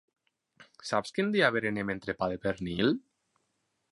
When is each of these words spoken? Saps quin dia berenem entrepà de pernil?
Saps 0.91 1.13
quin 1.17 1.29
dia 1.35 1.51
berenem 1.57 1.93
entrepà 1.95 2.31
de 2.33 2.39
pernil? 2.47 2.93